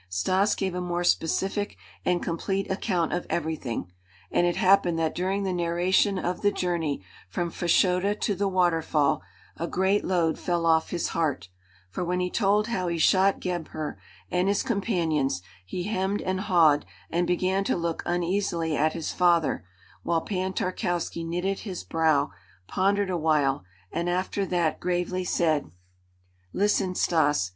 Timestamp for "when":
12.03-12.19